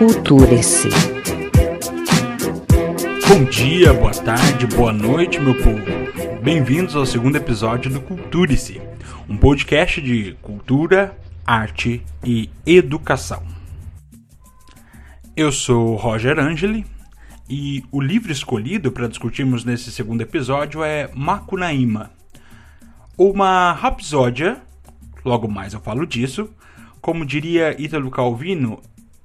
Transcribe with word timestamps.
Culture-se. 0.00 0.88
Bom 3.28 3.44
dia, 3.44 3.92
boa 3.92 4.12
tarde, 4.12 4.66
boa 4.68 4.92
noite, 4.92 5.38
meu 5.38 5.54
povo. 5.54 5.84
Bem-vindos 6.42 6.96
ao 6.96 7.04
segundo 7.04 7.36
episódio 7.36 7.90
do 7.90 8.00
Culture-se, 8.00 8.80
um 9.28 9.36
podcast 9.36 10.00
de 10.00 10.36
cultura, 10.40 11.18
arte 11.46 12.02
e 12.24 12.48
educação. 12.64 13.42
Eu 15.36 15.52
sou 15.52 15.96
Roger 15.96 16.38
Angeli 16.38 16.86
e 17.50 17.84
o 17.90 18.00
livro 18.00 18.30
escolhido 18.30 18.92
para 18.92 19.08
discutirmos 19.08 19.64
nesse 19.64 19.90
segundo 19.90 20.20
episódio 20.20 20.84
é 20.84 21.10
Macunaíma, 21.12 22.12
uma 23.18 23.72
rapsódia, 23.72 24.62
logo 25.24 25.48
mais 25.48 25.74
eu 25.74 25.80
falo 25.80 26.06
disso, 26.06 26.48
como 27.00 27.26
diria 27.26 27.74
Ítalo 27.76 28.08
Calvino, 28.08 28.80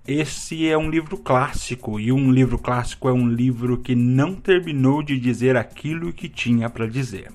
esse 0.07 0.67
é 0.67 0.75
um 0.75 0.89
livro 0.89 1.17
clássico, 1.17 1.99
e 1.99 2.11
um 2.11 2.31
livro 2.31 2.57
clássico 2.57 3.07
é 3.07 3.13
um 3.13 3.29
livro 3.29 3.77
que 3.77 3.93
não 3.93 4.33
terminou 4.33 5.03
de 5.03 5.19
dizer 5.19 5.55
aquilo 5.55 6.11
que 6.11 6.27
tinha 6.27 6.67
para 6.67 6.87
dizer. 6.87 7.31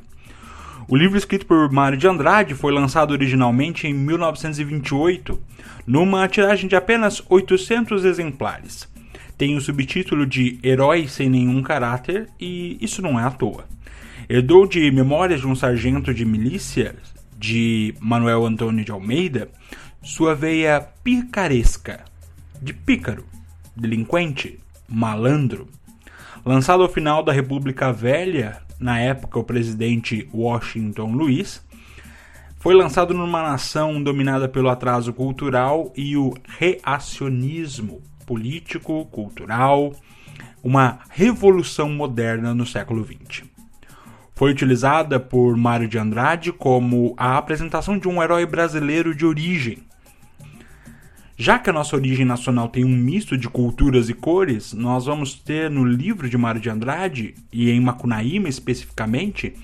O 0.88 0.96
livro 0.96 1.16
escrito 1.16 1.46
por 1.46 1.70
Mário 1.70 1.96
de 1.96 2.08
Andrade 2.08 2.52
foi 2.52 2.72
lançado 2.72 3.12
originalmente 3.12 3.86
em 3.86 3.94
1928, 3.94 5.40
numa 5.86 6.26
tiragem 6.26 6.68
de 6.68 6.74
apenas 6.74 7.22
800 7.28 8.04
exemplares. 8.04 8.89
Tem 9.40 9.56
o 9.56 9.60
subtítulo 9.62 10.26
de 10.26 10.58
Herói 10.62 11.08
sem 11.08 11.30
nenhum 11.30 11.62
caráter, 11.62 12.28
e 12.38 12.76
isso 12.78 13.00
não 13.00 13.18
é 13.18 13.24
à 13.24 13.30
toa. 13.30 13.64
Herdou 14.28 14.66
de 14.66 14.90
Memórias 14.90 15.40
de 15.40 15.46
um 15.46 15.54
Sargento 15.54 16.12
de 16.12 16.26
Milícia, 16.26 16.94
de 17.38 17.94
Manuel 17.98 18.44
Antônio 18.44 18.84
de 18.84 18.92
Almeida, 18.92 19.48
sua 20.02 20.34
veia 20.34 20.86
picaresca, 21.02 22.04
de 22.60 22.74
pícaro, 22.74 23.24
delinquente, 23.74 24.58
malandro. 24.86 25.70
Lançado 26.44 26.82
ao 26.82 26.88
final 26.90 27.22
da 27.22 27.32
República 27.32 27.90
Velha, 27.94 28.60
na 28.78 28.98
época 29.00 29.38
o 29.38 29.44
presidente 29.44 30.28
Washington 30.34 31.12
Luiz, 31.12 31.66
foi 32.58 32.74
lançado 32.74 33.14
numa 33.14 33.40
nação 33.40 34.02
dominada 34.02 34.46
pelo 34.46 34.68
atraso 34.68 35.14
cultural 35.14 35.90
e 35.96 36.14
o 36.14 36.34
reacionismo 36.58 38.02
político, 38.30 39.06
cultural, 39.06 39.92
uma 40.62 41.00
revolução 41.10 41.90
moderna 41.90 42.54
no 42.54 42.64
século 42.64 43.04
XX. 43.04 43.42
Foi 44.36 44.52
utilizada 44.52 45.18
por 45.18 45.56
Mário 45.56 45.88
de 45.88 45.98
Andrade 45.98 46.52
como 46.52 47.12
a 47.16 47.36
apresentação 47.36 47.98
de 47.98 48.06
um 48.06 48.22
herói 48.22 48.46
brasileiro 48.46 49.16
de 49.16 49.26
origem, 49.26 49.78
já 51.36 51.58
que 51.58 51.70
a 51.70 51.72
nossa 51.72 51.96
origem 51.96 52.24
nacional 52.24 52.68
tem 52.68 52.84
um 52.84 52.96
misto 52.96 53.36
de 53.36 53.48
culturas 53.48 54.08
e 54.08 54.14
cores, 54.14 54.72
nós 54.74 55.06
vamos 55.06 55.34
ter 55.34 55.68
no 55.68 55.84
livro 55.84 56.30
de 56.30 56.38
Mário 56.38 56.60
de 56.60 56.70
Andrade, 56.70 57.34
e 57.52 57.68
em 57.68 57.80
Macunaíma 57.80 58.48
especificamente, 58.48 59.54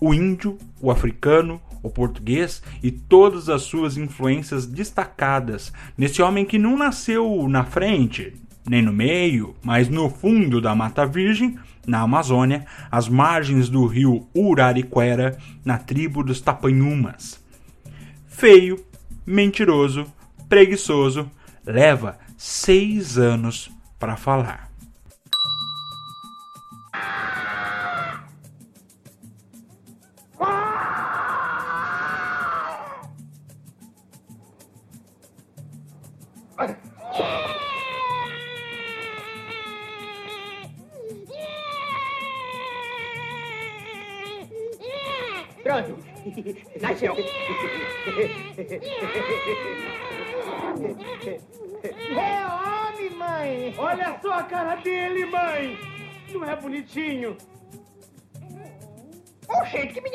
o 0.00 0.14
índio, 0.14 0.56
o 0.80 0.90
africano, 0.90 1.60
o 1.82 1.90
português 1.90 2.62
e 2.82 2.90
todas 2.90 3.48
as 3.48 3.62
suas 3.62 3.96
influências 3.96 4.66
destacadas 4.66 5.72
nesse 5.96 6.22
homem 6.22 6.44
que 6.44 6.58
não 6.58 6.76
nasceu 6.76 7.48
na 7.48 7.64
frente, 7.64 8.34
nem 8.68 8.82
no 8.82 8.92
meio, 8.92 9.54
mas 9.62 9.88
no 9.88 10.08
fundo 10.08 10.60
da 10.60 10.74
Mata 10.74 11.04
Virgem, 11.04 11.58
na 11.86 12.00
Amazônia, 12.00 12.64
às 12.90 13.08
margens 13.08 13.68
do 13.68 13.86
rio 13.86 14.26
Urariquera, 14.34 15.36
na 15.64 15.78
tribo 15.78 16.22
dos 16.22 16.40
Tapanhumas. 16.40 17.42
Feio, 18.26 18.84
mentiroso, 19.26 20.06
preguiçoso 20.48 21.30
leva 21.66 22.18
seis 22.36 23.18
anos 23.18 23.70
para 23.98 24.16
falar. 24.16 24.71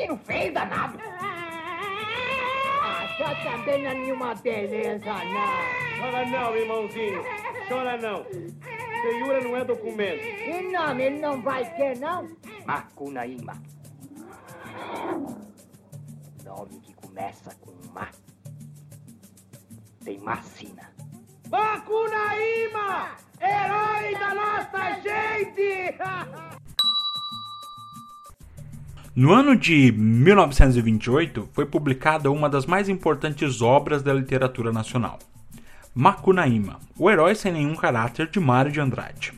Que 0.08 0.12
menino 0.12 0.24
feio, 0.24 0.52
danado! 0.54 0.98
Ah, 2.80 3.14
só 3.18 3.34
também 3.44 3.82
não 3.82 3.90
é 3.90 3.94
nenhuma 3.94 4.34
beleza, 4.36 5.04
não! 5.04 6.00
Chora 6.00 6.24
não, 6.24 6.56
irmãozinho! 6.56 7.22
Chora 7.68 7.96
não! 7.98 8.24
Feiura 9.02 9.40
não 9.42 9.56
é 9.56 9.64
documento! 9.64 10.22
E 10.24 10.72
nome 10.72 11.02
ele 11.02 11.18
não 11.18 11.42
vai 11.42 11.62
ter, 11.76 11.98
não? 11.98 12.26
Macunaíma. 12.64 13.62
Nome 16.42 16.80
que 16.80 16.94
começa 16.94 17.54
com 17.56 17.74
Ma. 17.92 18.08
Tem 20.02 20.18
Macina. 20.20 20.90
Macunaíma! 21.50 23.14
Herói 23.42 24.14
da 24.18 24.34
nossa 24.34 25.00
gente! 25.02 25.98
No 29.18 29.32
ano 29.32 29.56
de 29.56 29.90
1928 29.90 31.48
foi 31.52 31.66
publicada 31.66 32.30
uma 32.30 32.48
das 32.48 32.66
mais 32.66 32.88
importantes 32.88 33.60
obras 33.60 34.00
da 34.00 34.14
literatura 34.14 34.70
nacional, 34.70 35.18
Macunaíma, 35.92 36.78
o 36.96 37.10
herói 37.10 37.34
sem 37.34 37.50
nenhum 37.50 37.74
caráter 37.74 38.28
de 38.28 38.38
Mário 38.38 38.70
de 38.70 38.80
Andrade. 38.80 39.32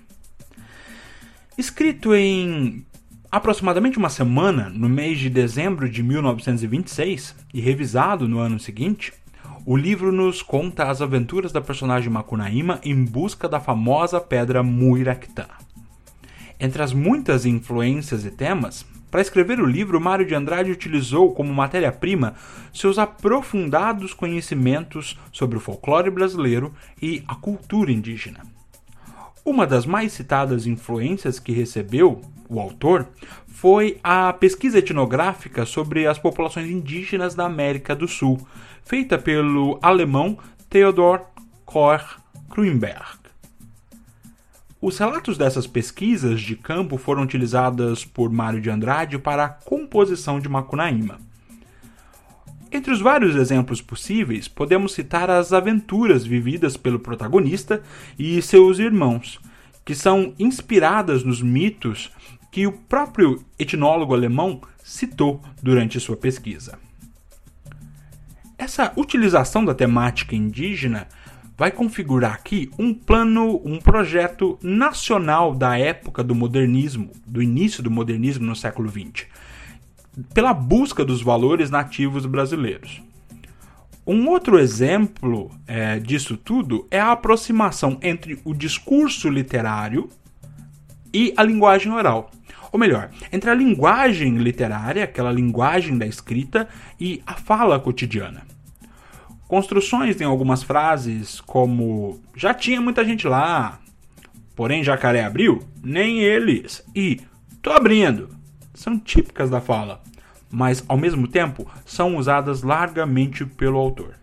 Escrito 1.56 2.14
em 2.14 2.84
aproximadamente 3.32 3.96
uma 3.96 4.10
semana, 4.10 4.68
no 4.68 4.86
mês 4.86 5.18
de 5.18 5.30
dezembro 5.30 5.88
de 5.88 6.02
1926, 6.02 7.34
e 7.54 7.58
revisado 7.58 8.28
no 8.28 8.38
ano 8.38 8.60
seguinte, 8.60 9.14
o 9.64 9.78
livro 9.78 10.12
nos 10.12 10.42
conta 10.42 10.90
as 10.90 11.00
aventuras 11.00 11.52
da 11.52 11.60
personagem 11.62 12.10
Macunaíma 12.10 12.80
em 12.84 13.02
busca 13.02 13.48
da 13.48 13.58
famosa 13.58 14.20
pedra 14.20 14.62
Muiractã. 14.62 15.46
Entre 16.60 16.82
as 16.82 16.92
muitas 16.92 17.46
influências 17.46 18.26
e 18.26 18.30
temas, 18.30 18.84
para 19.10 19.20
escrever 19.20 19.60
o 19.60 19.66
livro, 19.66 20.00
Mário 20.00 20.24
de 20.24 20.34
Andrade 20.34 20.70
utilizou 20.70 21.34
como 21.34 21.52
matéria-prima 21.52 22.34
seus 22.72 22.98
aprofundados 22.98 24.14
conhecimentos 24.14 25.18
sobre 25.32 25.56
o 25.56 25.60
folclore 25.60 26.10
brasileiro 26.10 26.72
e 27.00 27.22
a 27.26 27.34
cultura 27.34 27.90
indígena. 27.90 28.40
Uma 29.44 29.66
das 29.66 29.86
mais 29.86 30.12
citadas 30.12 30.66
influências 30.66 31.38
que 31.38 31.52
recebeu 31.52 32.20
o 32.48 32.60
autor 32.60 33.08
foi 33.46 33.98
a 34.02 34.32
pesquisa 34.32 34.78
etnográfica 34.78 35.64
sobre 35.64 36.06
as 36.06 36.18
populações 36.18 36.68
indígenas 36.68 37.34
da 37.34 37.46
América 37.46 37.94
do 37.94 38.06
Sul, 38.06 38.38
feita 38.84 39.18
pelo 39.18 39.78
alemão 39.80 40.38
Theodor 40.68 41.22
Koch 41.64 42.16
Kruimberg. 42.48 43.19
Os 44.82 44.96
relatos 44.96 45.36
dessas 45.36 45.66
pesquisas 45.66 46.40
de 46.40 46.56
campo 46.56 46.96
foram 46.96 47.22
utilizadas 47.22 48.02
por 48.02 48.30
Mário 48.30 48.62
de 48.62 48.70
Andrade 48.70 49.18
para 49.18 49.44
a 49.44 49.48
composição 49.50 50.40
de 50.40 50.48
Macunaíma. 50.48 51.18
Entre 52.72 52.90
os 52.90 52.98
vários 52.98 53.36
exemplos 53.36 53.82
possíveis, 53.82 54.48
podemos 54.48 54.94
citar 54.94 55.28
as 55.28 55.52
aventuras 55.52 56.24
vividas 56.24 56.78
pelo 56.78 56.98
protagonista 56.98 57.82
e 58.18 58.40
seus 58.40 58.78
irmãos, 58.78 59.38
que 59.84 59.94
são 59.94 60.32
inspiradas 60.38 61.24
nos 61.24 61.42
mitos 61.42 62.10
que 62.50 62.66
o 62.66 62.72
próprio 62.72 63.44
etnólogo 63.58 64.14
alemão 64.14 64.62
citou 64.82 65.42
durante 65.62 66.00
sua 66.00 66.16
pesquisa. 66.16 66.78
Essa 68.56 68.92
utilização 68.96 69.62
da 69.62 69.74
temática 69.74 70.34
indígena 70.34 71.06
vai 71.60 71.70
configurar 71.70 72.32
aqui 72.32 72.70
um 72.78 72.94
plano, 72.94 73.60
um 73.62 73.78
projeto 73.78 74.58
nacional 74.62 75.54
da 75.54 75.78
época 75.78 76.24
do 76.24 76.34
modernismo, 76.34 77.10
do 77.26 77.42
início 77.42 77.82
do 77.82 77.90
modernismo 77.90 78.46
no 78.46 78.56
século 78.56 78.88
XX, 78.88 79.26
pela 80.32 80.54
busca 80.54 81.04
dos 81.04 81.20
valores 81.20 81.68
nativos 81.68 82.24
brasileiros. 82.24 83.02
Um 84.06 84.26
outro 84.28 84.58
exemplo 84.58 85.50
é, 85.66 85.98
disso 85.98 86.34
tudo 86.34 86.88
é 86.90 86.98
a 86.98 87.12
aproximação 87.12 87.98
entre 88.00 88.40
o 88.42 88.54
discurso 88.54 89.28
literário 89.28 90.08
e 91.12 91.34
a 91.36 91.42
linguagem 91.42 91.92
oral. 91.92 92.30
Ou 92.72 92.80
melhor, 92.80 93.10
entre 93.30 93.50
a 93.50 93.54
linguagem 93.54 94.38
literária, 94.38 95.04
aquela 95.04 95.30
linguagem 95.30 95.98
da 95.98 96.06
escrita, 96.06 96.66
e 96.98 97.22
a 97.26 97.34
fala 97.34 97.78
cotidiana. 97.78 98.46
Construções 99.50 100.14
têm 100.14 100.28
algumas 100.28 100.62
frases 100.62 101.40
como 101.40 102.20
já 102.36 102.54
tinha 102.54 102.80
muita 102.80 103.04
gente 103.04 103.26
lá, 103.26 103.80
porém 104.54 104.84
jacaré 104.84 105.24
abriu, 105.24 105.60
nem 105.82 106.20
eles, 106.20 106.86
e 106.94 107.20
tô 107.60 107.72
abrindo. 107.72 108.28
São 108.72 108.96
típicas 108.96 109.50
da 109.50 109.60
fala, 109.60 110.00
mas 110.48 110.84
ao 110.86 110.96
mesmo 110.96 111.26
tempo 111.26 111.68
são 111.84 112.16
usadas 112.16 112.62
largamente 112.62 113.44
pelo 113.44 113.76
autor. 113.76 114.14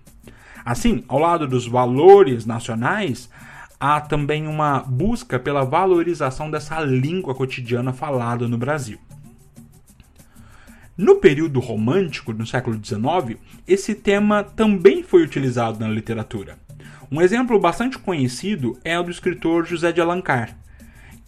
Assim, 0.64 1.04
ao 1.10 1.20
lado 1.20 1.46
dos 1.46 1.68
valores 1.68 2.46
nacionais, 2.46 3.30
há 3.78 4.00
também 4.00 4.48
uma 4.48 4.80
busca 4.80 5.38
pela 5.38 5.66
valorização 5.66 6.50
dessa 6.50 6.80
língua 6.80 7.36
cotidiana 7.36 7.92
falada 7.92 8.48
no 8.48 8.58
Brasil. 8.58 8.98
No 10.98 11.18
período 11.18 11.60
romântico, 11.60 12.34
no 12.34 12.48
século 12.48 12.84
XIX, 12.84 13.40
esse 13.68 13.94
tema 13.94 14.44
também 14.44 15.04
foi 15.04 15.22
utilizado 15.22 15.80
na 15.80 15.88
literatura. 15.88 16.58
Um 17.12 17.22
exemplo 17.22 17.60
bastante 17.60 18.00
conhecido 18.00 18.80
é 18.84 18.98
o 19.00 19.04
do 19.04 19.12
escritor 19.12 19.64
José 19.64 19.92
de 19.92 20.02
Alencar, 20.02 20.58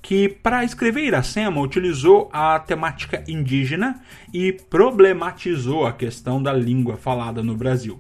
que, 0.02 0.28
para 0.28 0.64
escrever 0.64 1.06
Iracema, 1.06 1.62
utilizou 1.62 2.32
a 2.34 2.58
temática 2.58 3.24
indígena 3.28 4.02
e 4.34 4.52
problematizou 4.52 5.86
a 5.86 5.94
questão 5.94 6.42
da 6.42 6.52
língua 6.52 6.98
falada 6.98 7.44
no 7.44 7.56
Brasil. 7.56 8.00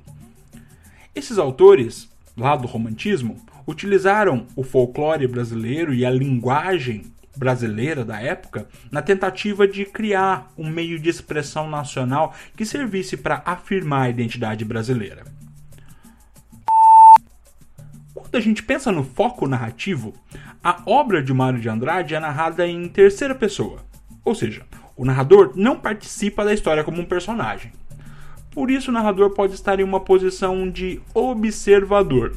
Esses 1.13 1.37
autores, 1.37 2.09
lá 2.35 2.55
do 2.55 2.67
romantismo, 2.67 3.37
utilizaram 3.67 4.47
o 4.55 4.63
folclore 4.63 5.27
brasileiro 5.27 5.93
e 5.93 6.03
a 6.03 6.09
linguagem 6.09 7.03
brasileira 7.39 8.03
da 8.03 8.19
época 8.19 8.67
na 8.91 9.01
tentativa 9.01 9.65
de 9.65 9.85
criar 9.85 10.51
um 10.57 10.69
meio 10.69 10.99
de 10.99 11.09
expressão 11.09 11.69
nacional 11.69 12.35
que 12.55 12.65
servisse 12.65 13.15
para 13.15 13.41
afirmar 13.45 14.01
a 14.01 14.09
identidade 14.09 14.65
brasileira. 14.65 15.23
Quando 18.13 18.35
a 18.35 18.41
gente 18.41 18.61
pensa 18.61 18.91
no 18.91 19.05
foco 19.05 19.47
narrativo, 19.47 20.13
a 20.61 20.81
obra 20.85 21.23
de 21.23 21.33
Mário 21.33 21.61
de 21.61 21.69
Andrade 21.69 22.13
é 22.13 22.19
narrada 22.19 22.67
em 22.67 22.89
terceira 22.89 23.33
pessoa, 23.33 23.85
ou 24.25 24.35
seja, 24.35 24.65
o 24.97 25.05
narrador 25.05 25.53
não 25.55 25.79
participa 25.79 26.43
da 26.43 26.53
história 26.53 26.83
como 26.83 26.99
um 26.99 27.05
personagem. 27.05 27.71
Por 28.51 28.69
isso, 28.69 28.91
o 28.91 28.93
narrador 28.93 29.29
pode 29.29 29.53
estar 29.53 29.79
em 29.79 29.83
uma 29.83 30.01
posição 30.01 30.69
de 30.69 31.01
observador, 31.13 32.35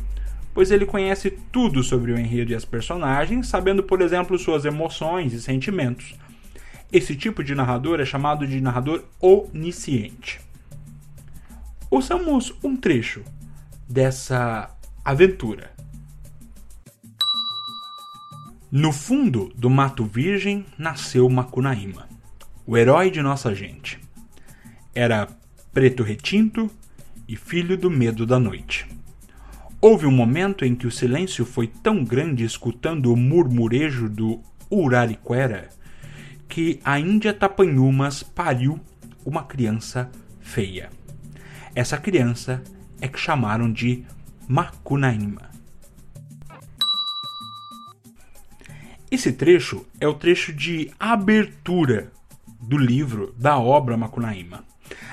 pois 0.55 0.71
ele 0.71 0.87
conhece 0.87 1.31
tudo 1.51 1.83
sobre 1.83 2.13
o 2.13 2.19
enredo 2.19 2.53
e 2.53 2.55
as 2.55 2.65
personagens, 2.65 3.49
sabendo, 3.49 3.83
por 3.83 4.01
exemplo, 4.01 4.39
suas 4.39 4.65
emoções 4.65 5.33
e 5.33 5.41
sentimentos. 5.41 6.15
Esse 6.93 7.17
tipo 7.17 7.43
de 7.43 7.55
narrador 7.55 8.01
é 8.01 8.05
chamado 8.05 8.47
de 8.47 8.61
narrador 8.61 9.05
onisciente. 9.21 10.41
Ouçamos 11.91 12.55
um 12.63 12.77
trecho 12.77 13.23
dessa 13.89 14.71
aventura. 15.05 15.73
No 18.71 18.93
fundo 18.93 19.53
do 19.55 19.69
Mato 19.69 20.05
Virgem 20.05 20.65
nasceu 20.79 21.29
Macunaíma, 21.29 22.09
o 22.67 22.77
herói 22.77 23.11
de 23.11 23.21
nossa 23.21 23.55
gente. 23.55 24.01
Era 24.95 25.29
preto 25.73 26.03
retinto 26.03 26.71
e 27.29 27.37
filho 27.37 27.77
do 27.77 27.91
medo 27.91 28.27
da 28.27 28.39
noite. 28.39 28.87
Houve 29.85 30.07
um 30.07 30.13
momento 30.13 30.65
em 30.65 30.77
que 30.77 30.87
o 30.87 30.93
silêncio 30.93 31.45
foi 31.45 31.67
tão 31.67 32.05
grande 32.05 32.45
escutando 32.45 33.13
o 33.13 33.17
murmurejo 33.17 34.09
do 34.09 34.41
Urariquera 34.71 35.71
que 36.49 36.79
a 36.85 37.01
Índia 37.01 37.35
Tapanhumas 37.35 38.23
pariu 38.23 38.79
uma 39.27 39.43
criança 39.43 40.09
feia. 40.41 40.89
Essa 41.75 41.99
criança 41.99 42.63
é 43.01 43.09
que 43.09 43.19
chamaram 43.19 43.73
de 43.73 44.05
Macunaíma. 44.47 45.51
Esse 49.11 49.33
trecho 49.33 49.85
é 50.01 50.07
o 50.07 50.15
trecho 50.15 50.53
de 50.53 50.93
abertura 50.97 52.13
do 52.61 52.79
livro 52.79 53.35
da 53.37 53.59
obra 53.59 53.97
Macunaíma. 53.97 54.65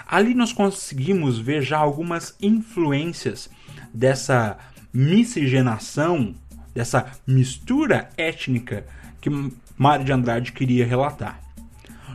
Ali 0.05 0.35
nós 0.35 0.53
conseguimos 0.53 1.39
ver 1.39 1.63
já 1.63 1.79
algumas 1.79 2.35
influências 2.39 3.49
dessa 3.93 4.57
miscigenação, 4.93 6.35
dessa 6.73 7.11
mistura 7.25 8.09
étnica 8.17 8.85
que 9.21 9.29
Mário 9.77 10.05
de 10.05 10.11
Andrade 10.11 10.51
queria 10.51 10.85
relatar. 10.85 11.41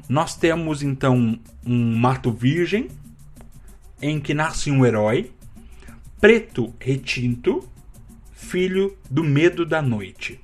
Nós 0.08 0.36
temos 0.36 0.82
então 0.82 1.38
um 1.64 1.96
mato 1.96 2.30
virgem 2.30 2.88
em 4.02 4.20
que 4.20 4.34
nasce 4.34 4.70
um 4.70 4.84
herói, 4.84 5.32
preto 6.20 6.74
retinto, 6.78 7.66
filho 8.32 8.96
do 9.10 9.24
medo 9.24 9.64
da 9.64 9.80
noite. 9.80 10.40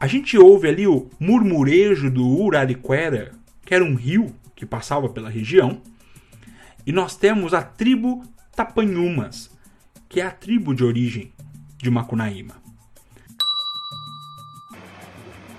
A 0.00 0.06
gente 0.06 0.36
ouve 0.38 0.68
ali 0.68 0.86
o 0.86 1.10
murmurejo 1.20 2.10
do 2.10 2.26
Urariquera, 2.26 3.32
que 3.64 3.74
era 3.74 3.84
um 3.84 3.94
rio 3.94 4.34
que 4.56 4.64
passava 4.64 5.08
pela 5.08 5.30
região, 5.30 5.80
e 6.86 6.90
nós 6.90 7.16
temos 7.16 7.54
a 7.54 7.62
tribo 7.62 8.24
Tapanhumas, 8.56 9.50
que 10.12 10.20
é 10.20 10.26
a 10.26 10.30
tribo 10.30 10.74
de 10.74 10.84
origem 10.84 11.32
de 11.78 11.90
Macunaíma. 11.90 12.54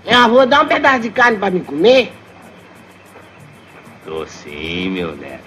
Meu 0.06 0.16
avô, 0.16 0.46
dá 0.46 0.62
um 0.62 0.68
pedaço 0.68 1.00
de 1.00 1.10
carne 1.10 1.38
pra 1.38 1.50
me 1.50 1.60
comer? 1.60 2.12
Tô 4.04 4.24
sim, 4.28 4.90
meu 4.90 5.16
neto. 5.16 5.42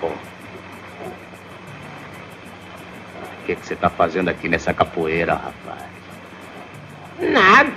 Bom. 0.00 0.16
O 3.42 3.44
que, 3.44 3.54
que 3.54 3.66
você 3.66 3.76
tá 3.76 3.90
fazendo 3.90 4.30
aqui 4.30 4.48
nessa 4.48 4.72
capoeira, 4.72 5.34
rapaz? 5.34 5.90
Nada. 7.20 7.72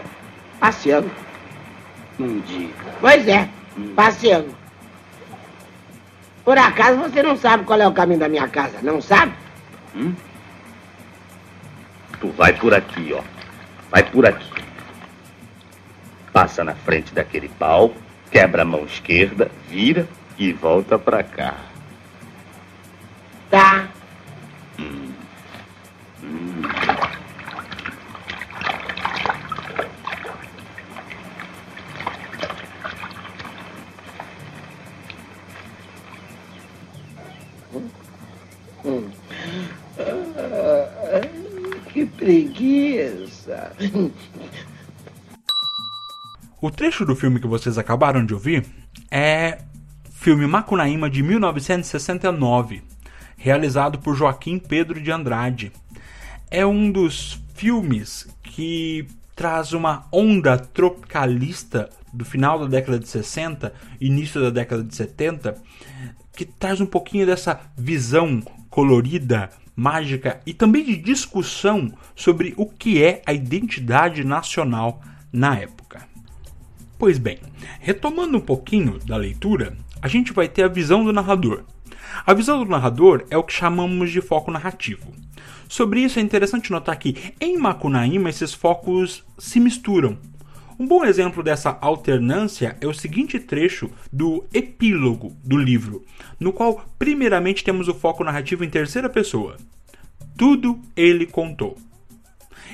Passeando. 0.58 1.12
Não 2.18 2.40
diga. 2.40 2.74
Pois 3.02 3.28
é, 3.28 3.50
passeando. 3.94 4.65
Por 6.46 6.60
acaso 6.60 7.00
você 7.00 7.24
não 7.24 7.36
sabe 7.36 7.64
qual 7.64 7.82
é 7.82 7.88
o 7.88 7.92
caminho 7.92 8.20
da 8.20 8.30
minha 8.30 8.48
casa, 8.48 8.78
não 8.84 9.02
sabe? 9.02 9.34
Hum? 9.96 10.14
Tu 12.20 12.30
vai 12.30 12.54
por 12.54 12.72
aqui, 12.72 13.12
ó. 13.14 13.22
Vai 13.90 14.04
por 14.04 14.28
aqui. 14.28 14.54
Passa 16.32 16.64
na 16.64 16.76
frente 16.76 17.14
daquele 17.16 17.50
pau, 17.50 17.94
quebra 18.30 18.62
a 18.62 18.66
mão 18.66 18.86
esquerda, 18.86 19.50
vira 19.68 20.08
e 20.38 20.54
volta 20.54 21.00
pra 21.00 21.24
cá. 21.24 21.56
Tá. 23.50 23.88
O 46.62 46.72
trecho 46.72 47.06
do 47.06 47.16
filme 47.16 47.40
que 47.40 47.48
vocês 47.48 47.78
acabaram 47.78 48.26
de 48.26 48.34
ouvir 48.34 48.66
é 49.12 49.60
filme 50.12 50.48
Macunaíma 50.48 51.10
de 51.10 51.22
1969, 51.22 52.82
realizado 53.38 54.00
por 54.00 54.16
Joaquim 54.16 54.58
Pedro 54.58 55.00
de 55.00 55.12
Andrade. 55.12 55.72
É 56.50 56.66
um 56.66 56.92
dos 56.92 57.40
filmes 57.54 58.28
que 58.42 59.08
traz 59.36 59.74
uma 59.74 60.08
onda 60.12 60.58
tropicalista 60.58 61.90
do 62.12 62.24
final 62.26 62.58
da 62.60 62.66
década 62.66 62.98
de 62.98 63.08
60, 63.08 63.74
início 64.00 64.42
da 64.42 64.50
década 64.50 64.84
de 64.84 64.96
70, 64.96 65.56
que 66.36 66.46
traz 66.46 66.80
um 66.80 66.86
pouquinho 66.86 67.26
dessa 67.26 67.60
visão 67.78 68.42
colorida, 68.70 69.50
mágica 69.76 70.40
e 70.46 70.54
também 70.54 70.84
de 70.84 70.96
discussão 70.96 71.92
sobre 72.16 72.54
o 72.58 72.66
que 72.66 73.04
é 73.04 73.22
a 73.26 73.34
identidade 73.34 74.24
nacional 74.24 75.02
na 75.32 75.58
época. 75.58 76.08
Pois 76.98 77.18
bem, 77.18 77.40
retomando 77.80 78.38
um 78.38 78.42
pouquinho 78.42 79.00
da 79.00 79.18
leitura, 79.18 79.76
a 80.02 80.08
gente 80.08 80.32
vai 80.32 80.48
ter 80.48 80.64
a 80.64 80.70
visão 80.70 81.04
do 81.04 81.12
narrador. 81.12 81.64
A 82.26 82.34
visão 82.34 82.64
do 82.64 82.70
narrador 82.70 83.26
é 83.30 83.38
o 83.38 83.44
que 83.44 83.54
chamamos 83.54 84.12
de 84.12 84.22
foco 84.22 84.50
narrativo. 84.50 85.14
Sobre 85.68 86.02
isso 86.02 86.20
é 86.20 86.22
interessante 86.22 86.72
notar 86.72 86.98
que 86.98 87.34
em 87.42 87.58
Macunaíma 87.58 88.30
esses 88.30 88.54
focos 88.54 89.24
se 89.38 89.60
misturam. 89.60 90.18
Um 90.78 90.86
bom 90.86 91.06
exemplo 91.06 91.42
dessa 91.42 91.78
alternância 91.80 92.78
é 92.82 92.88
o 92.88 92.94
seguinte 92.94 93.40
trecho 93.40 93.90
do 94.12 94.46
epílogo 94.54 95.34
do 95.42 95.56
livro, 95.56 96.04
no 96.38 96.52
qual 96.52 96.86
primeiramente 97.00 97.64
temos 97.64 97.88
o 97.88 97.94
foco 97.94 98.26
narrativo 98.26 98.64
em 98.64 98.70
terceira 98.70 99.10
pessoa. 99.10 99.56
Tudo 100.38 100.80
ele 100.96 101.26
contou. 101.26 101.78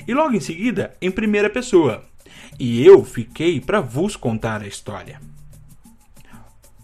e 0.07 0.13
logo 0.15 0.33
em 0.35 0.39
seguida 0.39 0.95
em 0.99 1.11
primeira 1.11 1.49
pessoa. 1.49 2.03
E 2.59 2.83
eu 2.83 3.03
fiquei 3.05 3.59
para 3.61 3.81
vos 3.81 4.15
contar 4.15 4.61
a 4.61 4.67
história. 4.67 5.21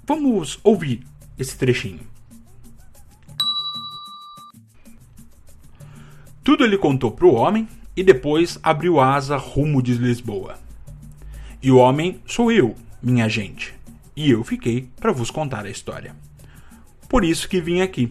Vamos 0.06 0.60
ouvir 0.64 1.04
esse 1.38 1.58
trechinho. 1.58 2.02
Tudo 6.44 6.64
ele 6.64 6.78
contou 6.78 7.12
para 7.12 7.26
o 7.26 7.34
homem 7.34 7.68
e 7.96 8.04
depois 8.04 8.60
abriu 8.62 9.00
asa 9.00 9.36
rumo 9.36 9.82
de 9.82 9.94
Lisboa. 9.96 10.67
E 11.68 11.72
o 11.72 11.80
homem 11.80 12.22
sou 12.26 12.50
eu, 12.50 12.78
minha 13.04 13.28
gente, 13.28 13.76
e 14.16 14.32
eu 14.32 14.42
fiquei 14.42 14.88
para 15.02 15.12
vos 15.12 15.30
contar 15.30 15.66
a 15.66 15.70
história. 15.70 16.16
Por 17.10 17.26
isso 17.26 17.50
que 17.50 17.60
vim 17.60 17.82
aqui. 17.82 18.10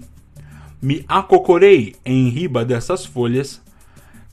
Me 0.82 1.02
acocorei 1.08 1.96
em 2.04 2.28
riba 2.28 2.66
dessas 2.66 3.06
folhas, 3.06 3.62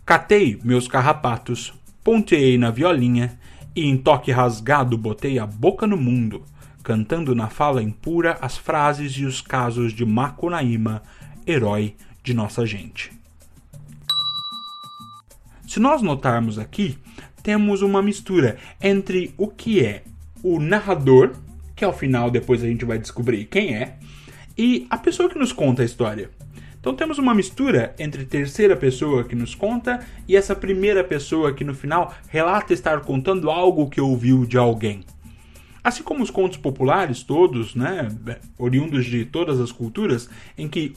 catei 0.05 0.59
meus 0.61 0.89
carrapatos, 0.89 1.73
ponteei 2.03 2.57
na 2.57 2.69
violinha 2.69 3.39
e 3.73 3.85
em 3.85 3.95
toque 3.95 4.29
rasgado 4.29 4.97
botei 4.97 5.39
a 5.39 5.47
boca 5.47 5.87
no 5.87 5.95
mundo, 5.95 6.43
cantando 6.83 7.33
na 7.33 7.47
fala 7.47 7.81
impura 7.81 8.37
as 8.41 8.57
frases 8.57 9.13
e 9.13 9.23
os 9.23 9.39
casos 9.39 9.93
de 9.93 10.05
Macunaíma, 10.05 11.01
herói 11.47 11.95
de 12.21 12.33
nossa 12.33 12.65
gente. 12.65 13.09
Se 15.65 15.79
nós 15.79 16.01
notarmos 16.01 16.59
aqui, 16.59 16.97
temos 17.43 17.81
uma 17.81 18.01
mistura 18.01 18.57
entre 18.81 19.33
o 19.37 19.47
que 19.47 19.85
é 19.85 20.03
o 20.41 20.59
narrador, 20.59 21.33
que 21.75 21.83
ao 21.83 21.93
final 21.93 22.31
depois 22.31 22.63
a 22.63 22.67
gente 22.67 22.85
vai 22.85 22.97
descobrir 22.97 23.45
quem 23.45 23.75
é, 23.75 23.97
e 24.57 24.87
a 24.89 24.97
pessoa 24.97 25.29
que 25.29 25.37
nos 25.37 25.51
conta 25.51 25.81
a 25.81 25.85
história. 25.85 26.29
Então 26.79 26.93
temos 26.93 27.17
uma 27.17 27.33
mistura 27.33 27.95
entre 27.97 28.25
terceira 28.25 28.75
pessoa 28.75 29.23
que 29.23 29.35
nos 29.35 29.55
conta 29.55 30.05
e 30.27 30.35
essa 30.35 30.53
primeira 30.53 31.03
pessoa 31.03 31.53
que 31.53 31.63
no 31.63 31.73
final 31.73 32.13
relata 32.27 32.73
estar 32.73 32.99
contando 33.01 33.49
algo 33.49 33.89
que 33.89 34.01
ouviu 34.01 34.45
de 34.45 34.57
alguém. 34.57 35.05
Assim 35.81 36.03
como 36.03 36.23
os 36.23 36.29
contos 36.29 36.57
populares 36.57 37.23
todos, 37.23 37.73
né, 37.73 38.09
oriundos 38.57 39.05
de 39.05 39.23
todas 39.25 39.59
as 39.61 39.71
culturas, 39.71 40.29
em 40.57 40.67
que 40.67 40.93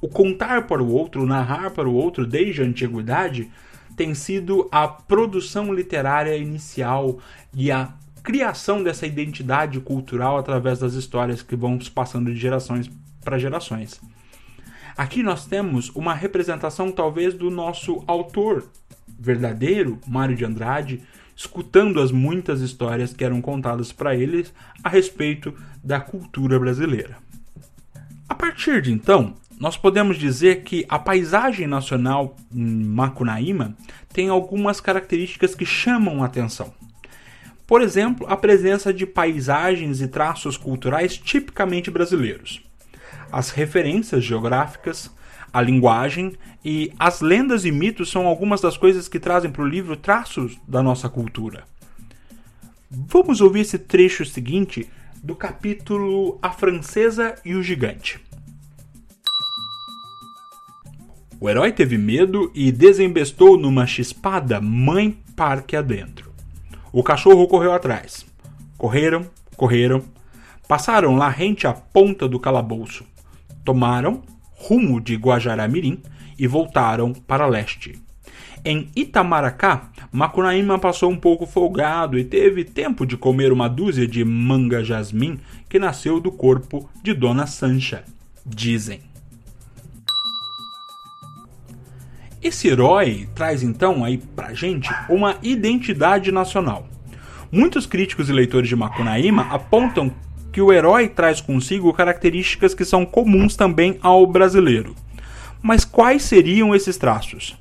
o 0.00 0.08
contar 0.08 0.66
para 0.66 0.82
o 0.82 0.90
outro, 0.90 1.22
o 1.22 1.26
narrar 1.26 1.70
para 1.70 1.88
o 1.88 1.94
outro 1.94 2.26
desde 2.26 2.62
a 2.62 2.64
antiguidade, 2.64 3.50
tem 3.96 4.14
sido 4.14 4.68
a 4.70 4.86
produção 4.86 5.72
literária 5.72 6.36
inicial 6.36 7.18
e 7.54 7.72
a 7.72 7.94
criação 8.22 8.82
dessa 8.82 9.06
identidade 9.06 9.80
cultural 9.80 10.36
através 10.36 10.80
das 10.80 10.94
histórias 10.94 11.42
que 11.42 11.56
vão 11.56 11.80
se 11.80 11.90
passando 11.90 12.32
de 12.32 12.38
gerações 12.38 12.90
para 13.24 13.38
gerações. 13.38 14.00
Aqui 14.96 15.22
nós 15.22 15.46
temos 15.46 15.90
uma 15.90 16.14
representação 16.14 16.90
talvez 16.90 17.34
do 17.34 17.50
nosso 17.50 18.02
autor 18.06 18.68
verdadeiro, 19.18 19.98
Mário 20.06 20.36
de 20.36 20.44
Andrade, 20.44 21.02
escutando 21.34 22.00
as 22.00 22.10
muitas 22.10 22.60
histórias 22.60 23.12
que 23.12 23.24
eram 23.24 23.40
contadas 23.40 23.92
para 23.92 24.14
ele 24.14 24.46
a 24.82 24.88
respeito 24.88 25.54
da 25.84 26.00
cultura 26.00 26.58
brasileira. 26.58 27.18
A 28.28 28.34
partir 28.34 28.82
de 28.82 28.90
então, 28.90 29.34
nós 29.58 29.76
podemos 29.76 30.18
dizer 30.18 30.62
que 30.62 30.84
a 30.88 30.98
paisagem 30.98 31.66
nacional 31.66 32.36
em 32.54 32.84
Macunaíma 32.84 33.76
tem 34.12 34.28
algumas 34.28 34.80
características 34.80 35.54
que 35.54 35.64
chamam 35.64 36.22
a 36.22 36.26
atenção. 36.26 36.72
Por 37.66 37.82
exemplo, 37.82 38.26
a 38.28 38.36
presença 38.36 38.92
de 38.92 39.06
paisagens 39.06 40.00
e 40.00 40.08
traços 40.08 40.56
culturais 40.56 41.16
tipicamente 41.16 41.90
brasileiros 41.90 42.66
as 43.30 43.50
referências 43.50 44.24
geográficas, 44.24 45.10
a 45.52 45.60
linguagem 45.60 46.34
e 46.64 46.92
as 46.98 47.20
lendas 47.20 47.64
e 47.64 47.72
mitos 47.72 48.10
são 48.10 48.26
algumas 48.26 48.60
das 48.60 48.76
coisas 48.76 49.08
que 49.08 49.20
trazem 49.20 49.50
para 49.50 49.62
o 49.62 49.68
livro 49.68 49.96
traços 49.96 50.58
da 50.66 50.82
nossa 50.82 51.08
cultura. 51.08 51.64
Vamos 52.90 53.40
ouvir 53.40 53.60
esse 53.60 53.78
trecho 53.78 54.24
seguinte 54.24 54.88
do 55.22 55.34
capítulo 55.34 56.38
A 56.40 56.50
Francesa 56.50 57.34
e 57.44 57.54
o 57.54 57.62
Gigante. 57.62 58.20
O 61.46 61.48
herói 61.48 61.70
teve 61.70 61.96
medo 61.96 62.50
e 62.52 62.72
desembestou 62.72 63.56
numa 63.56 63.86
chispada 63.86 64.60
mãe 64.60 65.16
parque 65.36 65.76
adentro. 65.76 66.32
O 66.92 67.04
cachorro 67.04 67.46
correu 67.46 67.72
atrás. 67.72 68.26
Correram, 68.76 69.24
correram, 69.56 70.02
passaram 70.66 71.14
lá 71.14 71.28
rente 71.28 71.64
à 71.64 71.72
ponta 71.72 72.26
do 72.26 72.40
calabouço 72.40 73.04
tomaram 73.64 74.22
rumo 74.56 75.00
de 75.00 75.14
Guajará-Mirim 75.14 76.02
e 76.36 76.48
voltaram 76.48 77.12
para 77.12 77.46
leste. 77.46 77.96
Em 78.64 78.90
Itamaracá, 78.96 79.92
Macunaíma 80.10 80.80
passou 80.80 81.12
um 81.12 81.16
pouco 81.16 81.46
folgado 81.46 82.18
e 82.18 82.24
teve 82.24 82.64
tempo 82.64 83.06
de 83.06 83.16
comer 83.16 83.52
uma 83.52 83.68
dúzia 83.68 84.08
de 84.08 84.24
manga 84.24 84.82
jasmim 84.82 85.38
que 85.68 85.78
nasceu 85.78 86.18
do 86.18 86.32
corpo 86.32 86.90
de 87.04 87.14
Dona 87.14 87.46
Sancha, 87.46 88.02
dizem. 88.44 89.00
Esse 92.46 92.68
herói 92.68 93.28
traz 93.34 93.60
então 93.60 94.04
aí 94.04 94.18
pra 94.18 94.54
gente 94.54 94.88
uma 95.08 95.36
identidade 95.42 96.30
nacional. 96.30 96.86
Muitos 97.50 97.86
críticos 97.86 98.28
e 98.28 98.32
leitores 98.32 98.68
de 98.68 98.76
Macunaíma 98.76 99.48
apontam 99.50 100.14
que 100.52 100.62
o 100.62 100.72
herói 100.72 101.08
traz 101.08 101.40
consigo 101.40 101.92
características 101.92 102.72
que 102.72 102.84
são 102.84 103.04
comuns 103.04 103.56
também 103.56 103.98
ao 104.00 104.24
brasileiro. 104.28 104.94
Mas 105.60 105.84
quais 105.84 106.22
seriam 106.22 106.72
esses 106.72 106.96
traços? 106.96 107.56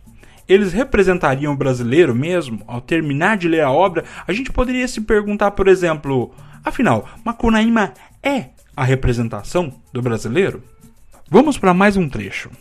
Eles 0.47 0.71
representariam 0.71 1.53
o 1.53 1.57
brasileiro 1.57 2.13
mesmo? 2.13 2.61
Ao 2.67 2.79
terminar 2.79 3.37
de 3.37 3.47
ler 3.47 3.61
a 3.61 3.71
obra, 3.71 4.03
a 4.27 4.31
gente 4.31 4.51
poderia 4.51 4.87
se 4.87 5.01
perguntar, 5.01 5.49
por 5.49 5.67
exemplo, 5.67 6.31
afinal, 6.63 7.09
Macunaíma 7.25 7.91
é 8.21 8.49
a 8.77 8.83
representação 8.83 9.73
do 9.91 9.99
brasileiro? 9.99 10.61
Vamos 11.27 11.57
para 11.57 11.73
mais 11.73 11.97
um 11.97 12.07
trecho. 12.07 12.51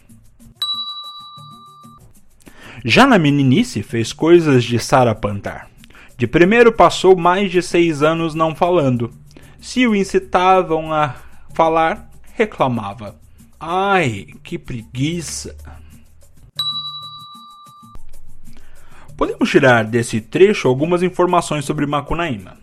Já 2.82 3.06
na 3.06 3.18
meninice 3.18 3.82
fez 3.82 4.12
coisas 4.12 4.64
de 4.64 4.78
sarapantar. 4.78 5.68
De 6.16 6.26
primeiro 6.26 6.72
passou 6.72 7.14
mais 7.14 7.50
de 7.50 7.60
seis 7.60 8.02
anos 8.02 8.34
não 8.34 8.54
falando. 8.54 9.12
Se 9.60 9.86
o 9.86 9.94
incitavam 9.94 10.92
a 10.92 11.16
falar, 11.52 12.10
reclamava. 12.34 13.16
Ai, 13.58 14.28
que 14.42 14.58
preguiça! 14.58 15.54
Podemos 19.16 19.50
tirar 19.50 19.84
desse 19.84 20.20
trecho 20.20 20.68
algumas 20.68 21.02
informações 21.02 21.64
sobre 21.64 21.86
Macunaíma. 21.86 22.56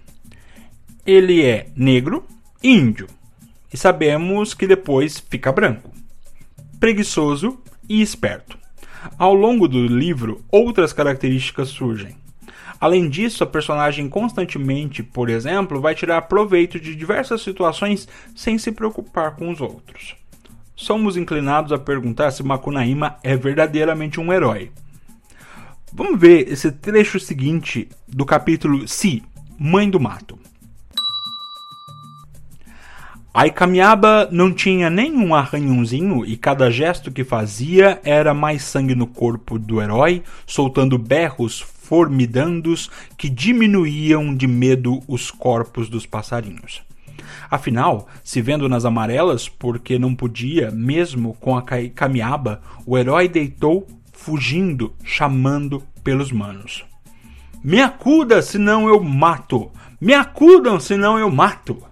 Ele 1.06 1.44
é 1.44 1.70
negro 1.75 2.25
índio, 2.63 3.08
e 3.74 3.77
sabemos 3.77 4.53
que 4.53 4.68
depois 4.68 5.20
fica 5.20 5.51
branco, 5.51 5.91
preguiçoso 6.80 7.60
e 7.88 8.01
esperto. 8.01 8.61
Ao 9.17 9.34
longo 9.34 9.67
do 9.67 9.86
livro, 9.86 10.43
outras 10.51 10.93
características 10.93 11.70
surgem. 11.70 12.15
Além 12.79 13.08
disso, 13.10 13.43
a 13.43 13.48
personagem 13.48 14.10
constantemente, 14.10 15.03
por 15.03 15.29
exemplo, 15.29 15.79
vai 15.79 15.93
tirar 15.93 16.24
proveito 16.24 16.79
de 16.79 16.96
diversas 16.96 17.41
situações 17.41 18.08
sem 18.36 18.58
se 18.58 18.72
preocupar 18.72 19.36
com 19.36 19.51
os 19.51 19.62
outros. 19.62 20.15
Somos 20.75 21.15
inclinados 21.15 21.72
a 21.72 21.77
perguntar 21.77 22.31
se 22.31 22.41
Makunaíma 22.41 23.17
é 23.24 23.36
verdadeiramente 23.36 24.20
um 24.20 24.34
herói. 24.34 24.72
Vamos 25.93 26.20
ver 26.20 26.51
esse 26.51 26.72
trecho 26.72 27.20
seguinte 27.20 27.88
do 28.08 28.25
capítulo 28.25 28.88
Si, 28.88 29.22
Mãe 29.60 29.88
do 29.88 30.00
Mato. 30.00 30.39
A 33.34 33.48
Icamiaba 33.48 34.28
não 34.30 34.52
tinha 34.52 34.90
nenhum 34.90 35.34
arranhãozinho 35.34 36.26
e 36.26 36.36
cada 36.36 36.70
gesto 36.70 37.10
que 37.10 37.24
fazia 37.24 37.98
era 38.04 38.34
mais 38.34 38.62
sangue 38.62 38.94
no 38.94 39.08
corpo 39.08 39.58
do 39.58 39.82
herói, 39.82 40.22
soltando 40.46 40.98
berros 40.98 41.62
formidandos 41.62 42.92
que 43.18 43.30
diminuíam 43.30 44.36
de 44.36 44.48
medo 44.48 45.00
os 45.08 45.32
corpos 45.32 45.88
dos 45.88 46.06
passarinhos. 46.06 46.82
Afinal, 47.50 48.10
se 48.22 48.42
vendo 48.42 48.68
nas 48.68 48.84
amarelas, 48.84 49.48
porque 49.48 49.98
não 49.98 50.14
podia, 50.14 50.70
mesmo 50.70 51.34
com 51.36 51.56
a 51.56 51.64
camiaba, 51.96 52.62
o 52.86 52.98
herói 52.98 53.30
deitou, 53.30 53.88
fugindo, 54.12 54.94
chamando 55.06 55.82
pelos 56.04 56.34
manos. 56.34 56.84
Me 57.64 57.80
acuda, 57.82 58.42
senão 58.42 58.90
eu 58.90 59.02
mato! 59.02 59.72
Me 60.02 60.14
acudam, 60.14 60.82
senão 60.82 61.18
eu 61.18 61.32
mato! 61.32 61.91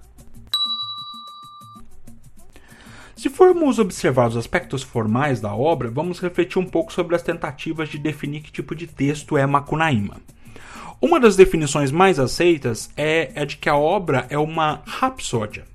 Se 3.19 3.27
formos 3.29 3.79
observar 3.79 4.29
os 4.29 4.37
aspectos 4.37 4.81
formais 4.81 5.41
da 5.41 5.53
obra, 5.53 5.91
vamos 5.91 6.21
refletir 6.21 6.57
um 6.57 6.65
pouco 6.65 6.93
sobre 6.93 7.17
as 7.17 7.21
tentativas 7.21 7.89
de 7.89 7.97
definir 7.97 8.39
que 8.39 8.49
tipo 8.49 8.73
de 8.73 8.87
texto 8.87 9.37
é 9.37 9.45
Macunaíma. 9.45 10.21
Uma 11.01 11.19
das 11.19 11.35
definições 11.35 11.91
mais 11.91 12.17
aceitas 12.17 12.89
é 12.95 13.33
a 13.35 13.43
de 13.43 13.57
que 13.57 13.67
a 13.67 13.75
obra 13.75 14.25
é 14.29 14.37
uma 14.37 14.81
rapsódia. 14.85 15.65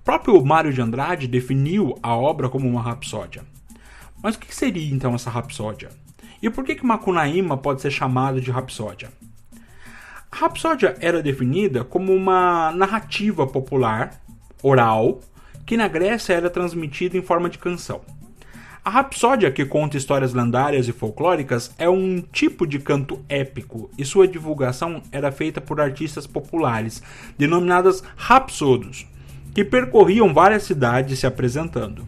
O 0.00 0.02
próprio 0.02 0.42
Mário 0.42 0.72
de 0.72 0.80
Andrade 0.80 1.28
definiu 1.28 1.98
a 2.02 2.16
obra 2.16 2.48
como 2.48 2.66
uma 2.66 2.80
rapsódia. 2.80 3.42
Mas 4.22 4.36
o 4.36 4.38
que 4.38 4.54
seria 4.54 4.90
então 4.90 5.14
essa 5.14 5.28
rapsódia? 5.28 5.90
E 6.40 6.48
por 6.48 6.64
que, 6.64 6.76
que 6.76 6.86
Macunaíma 6.86 7.58
pode 7.58 7.82
ser 7.82 7.90
chamado 7.90 8.40
de 8.40 8.50
rapsódia? 8.50 9.10
A 10.32 10.36
rapsódia 10.36 10.96
era 10.98 11.22
definida 11.22 11.84
como 11.84 12.10
uma 12.10 12.72
narrativa 12.72 13.46
popular, 13.46 14.18
oral, 14.62 15.20
que 15.66 15.76
na 15.76 15.88
Grécia 15.88 16.34
era 16.34 16.50
transmitida 16.50 17.16
em 17.16 17.22
forma 17.22 17.48
de 17.48 17.58
canção. 17.58 18.00
A 18.82 18.88
rapsódia, 18.88 19.50
que 19.50 19.66
conta 19.66 19.98
histórias 19.98 20.32
lendárias 20.32 20.88
e 20.88 20.92
folclóricas, 20.92 21.70
é 21.76 21.88
um 21.88 22.22
tipo 22.32 22.66
de 22.66 22.78
canto 22.78 23.22
épico 23.28 23.90
e 23.98 24.06
sua 24.06 24.26
divulgação 24.26 25.02
era 25.12 25.30
feita 25.30 25.60
por 25.60 25.80
artistas 25.80 26.26
populares, 26.26 27.02
denominadas 27.36 28.02
rapsodos, 28.16 29.06
que 29.54 29.64
percorriam 29.64 30.32
várias 30.32 30.62
cidades 30.62 31.18
se 31.18 31.26
apresentando. 31.26 32.06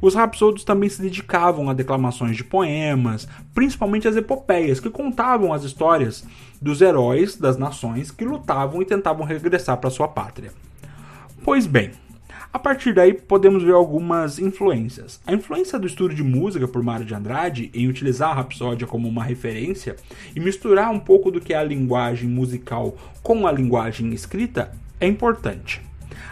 Os 0.00 0.14
rapsodos 0.14 0.64
também 0.64 0.88
se 0.88 1.02
dedicavam 1.02 1.68
a 1.68 1.74
declamações 1.74 2.36
de 2.36 2.44
poemas, 2.44 3.28
principalmente 3.54 4.08
as 4.08 4.16
epopeias, 4.16 4.80
que 4.80 4.90
contavam 4.90 5.52
as 5.52 5.62
histórias 5.62 6.24
dos 6.60 6.80
heróis 6.80 7.36
das 7.36 7.58
nações 7.58 8.10
que 8.10 8.24
lutavam 8.24 8.80
e 8.80 8.86
tentavam 8.86 9.26
regressar 9.26 9.76
para 9.76 9.90
sua 9.90 10.08
pátria. 10.08 10.52
Pois 11.44 11.66
bem, 11.66 11.90
a 12.54 12.58
partir 12.60 12.94
daí 12.94 13.12
podemos 13.12 13.64
ver 13.64 13.72
algumas 13.72 14.38
influências. 14.38 15.20
A 15.26 15.32
influência 15.32 15.76
do 15.76 15.88
estudo 15.88 16.14
de 16.14 16.22
música 16.22 16.68
por 16.68 16.84
Mário 16.84 17.04
de 17.04 17.12
Andrade 17.12 17.68
em 17.74 17.88
utilizar 17.88 18.30
a 18.30 18.34
rapsódia 18.34 18.86
como 18.86 19.08
uma 19.08 19.24
referência 19.24 19.96
e 20.36 20.38
misturar 20.38 20.92
um 20.92 21.00
pouco 21.00 21.32
do 21.32 21.40
que 21.40 21.52
é 21.52 21.56
a 21.56 21.64
linguagem 21.64 22.28
musical 22.28 22.96
com 23.24 23.44
a 23.48 23.50
linguagem 23.50 24.12
escrita 24.12 24.70
é 25.00 25.08
importante. 25.08 25.82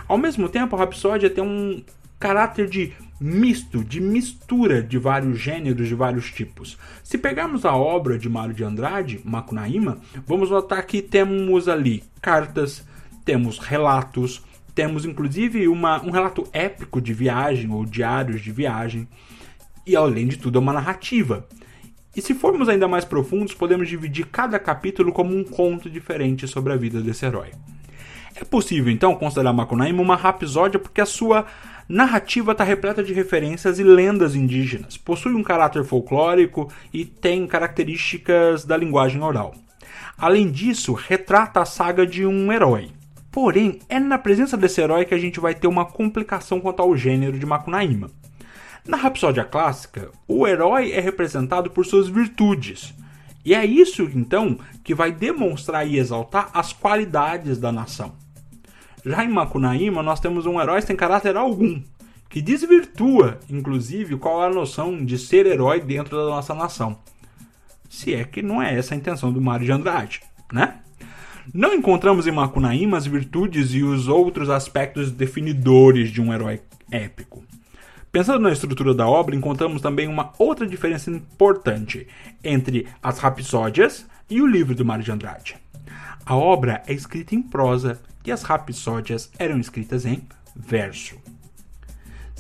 Ao 0.07 0.17
mesmo 0.17 0.49
tempo, 0.49 0.77
a 0.77 0.79
rapsódia 0.79 1.29
tem 1.29 1.43
um 1.43 1.83
caráter 2.21 2.69
de 2.69 2.93
misto, 3.21 3.83
de 3.83 4.01
mistura 4.01 4.81
de 4.81 4.99
vários 4.99 5.41
gêneros, 5.41 5.89
de 5.89 5.95
vários 5.97 6.31
tipos. 6.31 6.79
Se 7.03 7.19
pegarmos 7.19 7.65
a 7.65 7.75
obra 7.75 8.17
de 8.17 8.29
Mário 8.29 8.55
de 8.55 8.63
Andrade, 8.63 9.21
Macunaíma, 9.25 9.99
vamos 10.25 10.51
notar 10.51 10.87
que 10.87 11.03
temos 11.03 11.69
ali 11.69 12.05
cartas, 12.21 12.87
temos 13.25 13.59
relatos, 13.59 14.41
temos 14.75 15.05
inclusive 15.05 15.69
uma, 15.69 16.03
um 16.03 16.11
relato 16.11 16.47
épico 16.53 17.01
de 17.01 17.13
viagem 17.13 17.71
ou 17.71 17.85
diários 17.85 18.41
de 18.41 18.51
viagem, 18.51 19.09
e 19.87 19.97
além 19.97 20.29
de 20.29 20.39
tudo 20.39 20.59
é 20.59 20.61
uma 20.61 20.73
narrativa. 20.73 21.47
E 22.15 22.21
se 22.21 22.35
formos 22.35 22.69
ainda 22.69 22.87
mais 22.87 23.05
profundos, 23.05 23.55
podemos 23.55 23.89
dividir 23.89 24.27
cada 24.27 24.59
capítulo 24.59 25.13
como 25.13 25.35
um 25.35 25.43
conto 25.43 25.89
diferente 25.89 26.47
sobre 26.47 26.73
a 26.73 26.77
vida 26.77 27.01
desse 27.01 27.25
herói. 27.25 27.51
É 28.35 28.45
possível 28.45 28.93
então 28.93 29.15
considerar 29.15 29.53
Macunaíma 29.53 30.03
uma 30.03 30.17
rapsódia 30.17 30.79
porque 30.79 31.01
a 31.01 31.07
sua 31.07 31.47
narrativa 31.89 32.53
está 32.53 32.65
repleta 32.65 33.03
de 33.03 33.13
referências 33.13 33.79
e 33.79 33.83
lendas 33.83 34.35
indígenas, 34.35 34.97
possui 34.97 35.35
um 35.35 35.43
caráter 35.43 35.85
folclórico 35.85 36.73
e 36.93 37.05
tem 37.05 37.47
características 37.47 38.65
da 38.65 38.77
linguagem 38.77 39.23
oral. 39.23 39.55
Além 40.17 40.51
disso, 40.51 40.93
retrata 40.93 41.61
a 41.61 41.65
saga 41.65 42.07
de 42.07 42.25
um 42.25 42.53
herói. 42.53 42.91
Porém, 43.33 43.79
é 43.89 43.99
na 43.99 44.19
presença 44.19 44.59
desse 44.59 44.79
herói 44.83 45.07
que 45.07 45.15
a 45.15 45.19
gente 45.19 45.41
vai 45.41 45.55
ter 45.55 45.67
uma 45.67 45.87
complicação 45.87 46.61
quanto 46.61 46.83
ao 46.83 46.95
gênero 46.95 47.39
de 47.39 47.47
Macunaíma. 47.47 48.11
Na 48.87 48.99
Rapsódia 48.99 49.43
clássica, 49.43 50.11
o 50.29 50.47
herói 50.47 50.93
é 50.93 51.01
representado 51.01 51.71
por 51.71 51.87
suas 51.87 52.09
virtudes. 52.09 52.93
E 53.43 53.55
é 53.55 53.65
isso, 53.65 54.03
então, 54.15 54.59
que 54.85 54.95
vai 54.95 55.11
demonstrar 55.11 55.87
e 55.89 55.99
exaltar 55.99 56.51
as 56.53 56.75
qualidades 56.75 57.59
da 57.59 57.73
nação. 57.73 58.13
Já 59.05 59.25
em 59.25 59.29
Macunaíma, 59.29 60.03
nós 60.03 60.21
temos 60.21 60.45
um 60.45 60.61
herói 60.61 60.83
sem 60.83 60.95
caráter 60.95 61.35
algum, 61.35 61.83
que 62.29 62.43
desvirtua, 62.43 63.41
inclusive, 63.49 64.17
qual 64.17 64.43
é 64.43 64.47
a 64.47 64.55
noção 64.55 65.03
de 65.03 65.19
ser 65.19 65.47
herói 65.47 65.81
dentro 65.81 66.17
da 66.17 66.27
nossa 66.27 66.55
nação. 66.55 66.99
Se 67.89 68.15
é 68.15 68.25
que 68.25 68.43
não 68.43 68.63
é 68.63 68.77
essa 68.77 68.95
a 68.95 68.97
intenção 68.97 69.33
do 69.33 69.41
Mário 69.41 69.65
de 69.65 69.73
Andrade, 69.73 70.21
né? 70.53 70.81
Não 71.53 71.75
encontramos 71.75 72.27
em 72.27 72.33
Macunaíma 72.33 72.97
as 72.97 73.07
virtudes 73.07 73.73
e 73.73 73.83
os 73.83 74.09
outros 74.09 74.51
aspectos 74.51 75.11
definidores 75.11 76.11
de 76.11 76.21
um 76.21 76.33
herói 76.33 76.61
épico. 76.91 77.45
Pensando 78.11 78.41
na 78.41 78.53
estrutura 78.53 78.93
da 78.93 79.09
obra, 79.09 79.35
encontramos 79.35 79.81
também 79.81 80.07
uma 80.07 80.33
outra 80.39 80.67
diferença 80.67 81.11
importante 81.11 82.07
entre 82.45 82.87
as 83.03 83.19
rapsódias 83.19 84.07
e 84.29 84.43
o 84.43 84.47
livro 84.47 84.75
do 84.75 84.85
Mário 84.85 85.05
de 85.05 85.11
Andrade. 85.11 85.57
A 86.25 86.37
obra 86.37 86.83
é 86.87 86.93
escrita 86.93 87.35
em 87.35 87.43
prosa 87.43 88.01
e 88.25 88.31
as 88.31 88.43
rapsódias 88.43 89.31
eram 89.39 89.59
escritas 89.59 90.05
em 90.05 90.23
verso. 90.55 91.22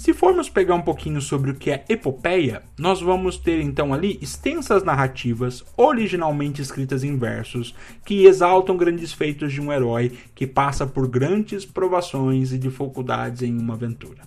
Se 0.02 0.12
formos 0.12 0.48
pegar 0.48 0.74
um 0.74 0.82
pouquinho 0.82 1.20
sobre 1.20 1.52
o 1.52 1.54
que 1.54 1.70
é 1.70 1.84
epopeia, 1.88 2.64
nós 2.76 3.00
vamos 3.00 3.38
ter 3.38 3.60
então 3.60 3.94
ali 3.94 4.18
extensas 4.20 4.82
narrativas, 4.82 5.64
originalmente 5.76 6.60
escritas 6.60 7.04
em 7.04 7.16
versos, 7.16 7.72
que 8.04 8.26
exaltam 8.26 8.76
grandes 8.76 9.12
feitos 9.12 9.52
de 9.52 9.60
um 9.60 9.72
herói 9.72 10.10
que 10.34 10.44
passa 10.44 10.84
por 10.84 11.06
grandes 11.06 11.64
provações 11.64 12.50
e 12.50 12.58
dificuldades 12.58 13.42
em 13.42 13.56
uma 13.56 13.74
aventura. 13.74 14.22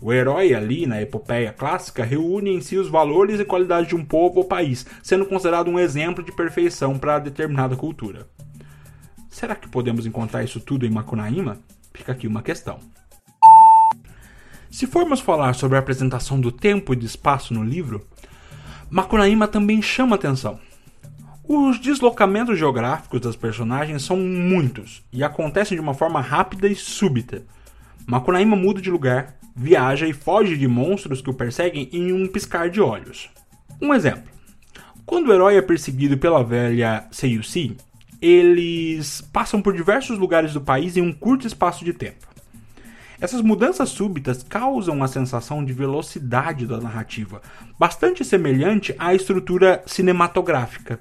O 0.00 0.12
herói 0.12 0.54
ali, 0.54 0.86
na 0.86 1.02
epopeia 1.02 1.52
clássica, 1.52 2.04
reúne 2.04 2.50
em 2.50 2.60
si 2.60 2.76
os 2.76 2.88
valores 2.88 3.40
e 3.40 3.44
qualidades 3.44 3.88
de 3.88 3.96
um 3.96 4.04
povo 4.04 4.38
ou 4.38 4.44
país, 4.44 4.86
sendo 5.02 5.26
considerado 5.26 5.66
um 5.66 5.80
exemplo 5.80 6.22
de 6.22 6.30
perfeição 6.30 6.96
para 6.96 7.18
determinada 7.18 7.74
cultura. 7.74 8.28
Será 9.28 9.56
que 9.56 9.68
podemos 9.68 10.06
encontrar 10.06 10.44
isso 10.44 10.60
tudo 10.60 10.86
em 10.86 10.90
Macunaíma? 10.90 11.58
Fica 11.92 12.12
aqui 12.12 12.28
uma 12.28 12.40
questão. 12.40 12.78
Se 14.70 14.86
formos 14.86 15.18
falar 15.18 15.54
sobre 15.54 15.76
a 15.76 15.80
apresentação 15.80 16.40
do 16.40 16.52
tempo 16.52 16.92
e 16.92 16.96
do 16.96 17.04
espaço 17.04 17.52
no 17.52 17.64
livro, 17.64 18.06
Macunaíma 18.88 19.48
também 19.48 19.82
chama 19.82 20.14
atenção. 20.14 20.60
Os 21.42 21.80
deslocamentos 21.80 22.56
geográficos 22.56 23.20
das 23.20 23.34
personagens 23.34 24.04
são 24.04 24.16
muitos 24.16 25.02
e 25.12 25.24
acontecem 25.24 25.76
de 25.76 25.82
uma 25.82 25.92
forma 25.92 26.20
rápida 26.20 26.68
e 26.68 26.76
súbita. 26.76 27.42
Macunaíma 28.06 28.54
muda 28.54 28.80
de 28.80 28.92
lugar, 28.92 29.36
viaja 29.56 30.06
e 30.06 30.12
foge 30.12 30.56
de 30.56 30.68
monstros 30.68 31.20
que 31.20 31.30
o 31.30 31.34
perseguem 31.34 31.88
em 31.92 32.12
um 32.12 32.28
piscar 32.28 32.70
de 32.70 32.80
olhos. 32.80 33.28
Um 33.82 33.92
exemplo: 33.92 34.30
quando 35.04 35.28
o 35.28 35.32
herói 35.32 35.56
é 35.56 35.62
perseguido 35.62 36.16
pela 36.16 36.44
velha 36.44 37.08
Seiyusi, 37.10 37.76
eles 38.22 39.20
passam 39.32 39.60
por 39.60 39.74
diversos 39.74 40.16
lugares 40.16 40.52
do 40.52 40.60
país 40.60 40.96
em 40.96 41.02
um 41.02 41.12
curto 41.12 41.48
espaço 41.48 41.84
de 41.84 41.92
tempo. 41.92 42.29
Essas 43.20 43.42
mudanças 43.42 43.90
súbitas 43.90 44.42
causam 44.42 44.96
uma 44.96 45.06
sensação 45.06 45.62
de 45.62 45.74
velocidade 45.74 46.66
da 46.66 46.78
narrativa, 46.80 47.42
bastante 47.78 48.24
semelhante 48.24 48.94
à 48.98 49.14
estrutura 49.14 49.82
cinematográfica. 49.84 50.98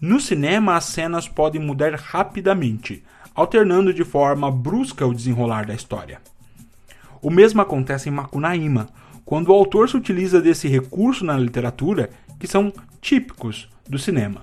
No 0.00 0.20
cinema, 0.20 0.76
as 0.76 0.84
cenas 0.84 1.26
podem 1.26 1.60
mudar 1.60 1.94
rapidamente, 1.94 3.02
alternando 3.34 3.92
de 3.92 4.04
forma 4.04 4.52
brusca 4.52 5.04
o 5.04 5.12
desenrolar 5.12 5.66
da 5.66 5.74
história. 5.74 6.20
O 7.20 7.30
mesmo 7.30 7.60
acontece 7.60 8.08
em 8.08 8.12
Macunaíma, 8.12 8.88
quando 9.24 9.48
o 9.48 9.52
autor 9.52 9.88
se 9.88 9.96
utiliza 9.96 10.40
desse 10.40 10.68
recurso 10.68 11.24
na 11.24 11.36
literatura 11.36 12.10
que 12.38 12.46
são 12.46 12.72
típicos 13.00 13.68
do 13.88 13.98
cinema. 13.98 14.42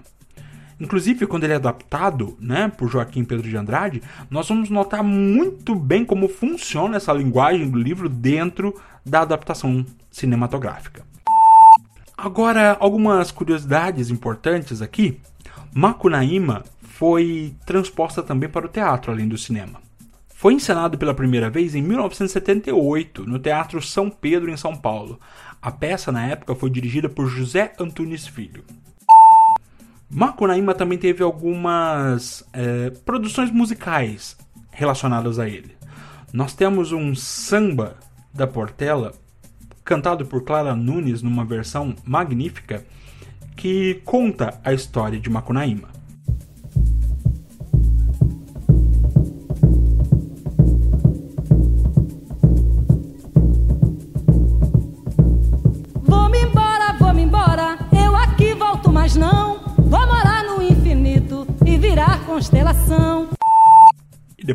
Inclusive, 0.79 1.27
quando 1.27 1.43
ele 1.43 1.53
é 1.53 1.57
adaptado 1.57 2.37
né, 2.39 2.71
por 2.75 2.89
Joaquim 2.89 3.23
Pedro 3.23 3.49
de 3.49 3.57
Andrade, 3.57 4.01
nós 4.29 4.47
vamos 4.47 4.69
notar 4.69 5.03
muito 5.03 5.75
bem 5.75 6.05
como 6.05 6.29
funciona 6.29 6.97
essa 6.97 7.11
linguagem 7.11 7.69
do 7.69 7.77
livro 7.77 8.07
dentro 8.07 8.73
da 9.05 9.21
adaptação 9.21 9.85
cinematográfica. 10.09 11.03
Agora, 12.17 12.77
algumas 12.79 13.31
curiosidades 13.31 14.09
importantes 14.09 14.81
aqui. 14.81 15.19
Macunaíma 15.73 16.63
foi 16.81 17.53
transposta 17.65 18.21
também 18.23 18.49
para 18.49 18.65
o 18.65 18.69
teatro, 18.69 19.11
além 19.11 19.27
do 19.27 19.37
cinema. 19.37 19.81
Foi 20.27 20.53
encenado 20.53 20.97
pela 20.97 21.13
primeira 21.13 21.49
vez 21.49 21.75
em 21.75 21.81
1978 21.81 23.25
no 23.25 23.39
Teatro 23.39 23.81
São 23.81 24.09
Pedro, 24.09 24.49
em 24.49 24.57
São 24.57 24.75
Paulo. 24.75 25.19
A 25.61 25.71
peça, 25.71 26.11
na 26.11 26.25
época, 26.25 26.55
foi 26.55 26.69
dirigida 26.69 27.09
por 27.09 27.27
José 27.27 27.73
Antunes 27.77 28.25
Filho. 28.25 28.63
Macunaíma 30.09 30.73
também 30.73 30.97
teve 30.97 31.23
algumas 31.23 32.43
é, 32.51 32.89
produções 33.05 33.51
musicais 33.51 34.35
relacionadas 34.71 35.37
a 35.37 35.47
ele. 35.47 35.77
Nós 36.33 36.53
temos 36.53 36.91
um 36.91 37.13
samba 37.13 37.95
da 38.33 38.47
Portela, 38.47 39.13
cantado 39.83 40.25
por 40.25 40.43
Clara 40.43 40.75
Nunes 40.75 41.21
numa 41.21 41.45
versão 41.45 41.95
magnífica, 42.03 42.83
que 43.55 44.01
conta 44.05 44.59
a 44.63 44.73
história 44.73 45.19
de 45.19 45.29
Macunaíma. 45.29 45.98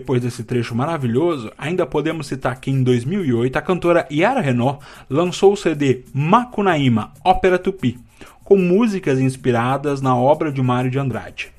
Depois 0.05 0.21
desse 0.21 0.45
trecho 0.45 0.75
maravilhoso, 0.75 1.51
ainda 1.57 1.87
podemos 1.87 2.27
citar 2.27 2.61
que 2.61 2.71
em 2.71 2.83
2008 2.83 3.57
a 3.57 3.63
cantora 3.63 4.07
Yara 4.13 4.43
Renault 4.43 4.85
lançou 5.09 5.55
o 5.55 5.57
CD 5.57 6.05
Macunaíma 6.13 7.15
Ópera 7.25 7.59
Tupi, 7.59 7.99
com 8.45 8.59
músicas 8.59 9.19
inspiradas 9.19 10.03
na 10.03 10.15
obra 10.15 10.53
de 10.53 10.61
Mário 10.61 10.91
de 10.91 10.99
Andrade. 10.99 11.55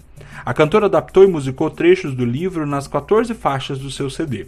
A 0.46 0.54
cantora 0.54 0.86
adaptou 0.86 1.24
e 1.24 1.28
musicou 1.28 1.72
trechos 1.72 2.14
do 2.14 2.24
livro 2.24 2.68
nas 2.68 2.88
14 2.88 3.34
faixas 3.34 3.80
do 3.80 3.90
seu 3.90 4.12
CD. 4.12 4.46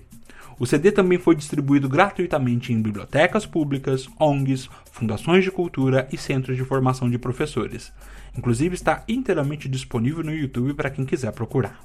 O 0.59 0.67
CD 0.67 0.91
também 0.91 1.17
foi 1.17 1.35
distribuído 1.35 1.89
gratuitamente 1.89 2.71
em 2.71 2.79
bibliotecas 2.79 3.47
públicas, 3.47 4.07
ONGs, 4.19 4.69
fundações 4.91 5.43
de 5.43 5.49
cultura 5.49 6.07
e 6.13 6.17
centros 6.19 6.55
de 6.55 6.63
formação 6.63 7.09
de 7.09 7.17
professores. 7.17 7.91
Inclusive 8.37 8.75
está 8.75 9.03
inteiramente 9.07 9.67
disponível 9.67 10.23
no 10.23 10.35
YouTube 10.35 10.75
para 10.75 10.91
quem 10.91 11.03
quiser 11.03 11.31
procurar. 11.31 11.79